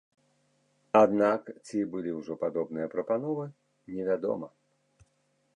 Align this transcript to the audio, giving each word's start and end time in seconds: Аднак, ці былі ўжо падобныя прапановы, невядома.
Аднак, 1.01 1.41
ці 1.67 1.77
былі 1.93 2.11
ўжо 2.21 2.39
падобныя 2.45 2.87
прапановы, 2.97 3.45
невядома. 3.97 4.47